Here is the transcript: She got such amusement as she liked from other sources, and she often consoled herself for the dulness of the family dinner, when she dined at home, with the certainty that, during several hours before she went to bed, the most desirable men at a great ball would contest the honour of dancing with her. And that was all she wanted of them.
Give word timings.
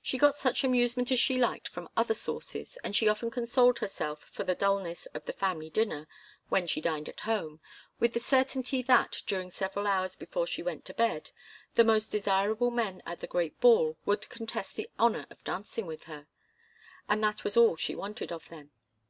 She 0.00 0.16
got 0.16 0.36
such 0.36 0.64
amusement 0.64 1.12
as 1.12 1.18
she 1.20 1.36
liked 1.36 1.68
from 1.68 1.90
other 1.94 2.14
sources, 2.14 2.78
and 2.82 2.96
she 2.96 3.06
often 3.10 3.30
consoled 3.30 3.80
herself 3.80 4.20
for 4.32 4.42
the 4.42 4.54
dulness 4.54 5.04
of 5.12 5.26
the 5.26 5.34
family 5.34 5.68
dinner, 5.68 6.08
when 6.48 6.66
she 6.66 6.80
dined 6.80 7.10
at 7.10 7.20
home, 7.28 7.60
with 7.98 8.14
the 8.14 8.20
certainty 8.20 8.80
that, 8.80 9.20
during 9.26 9.50
several 9.50 9.86
hours 9.86 10.16
before 10.16 10.46
she 10.46 10.62
went 10.62 10.86
to 10.86 10.94
bed, 10.94 11.30
the 11.74 11.84
most 11.84 12.08
desirable 12.10 12.70
men 12.70 13.02
at 13.04 13.22
a 13.22 13.26
great 13.26 13.60
ball 13.60 13.98
would 14.06 14.30
contest 14.30 14.76
the 14.76 14.88
honour 14.98 15.26
of 15.28 15.44
dancing 15.44 15.84
with 15.84 16.04
her. 16.04 16.26
And 17.06 17.22
that 17.22 17.44
was 17.44 17.54
all 17.54 17.76
she 17.76 17.94
wanted 17.94 18.32
of 18.32 18.48
them. 18.48 18.70